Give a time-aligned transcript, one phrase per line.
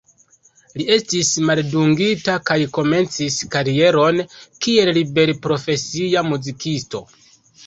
[0.77, 7.05] Li estis maldungita kaj komencis karieron kiel liberprofesia muzikisto.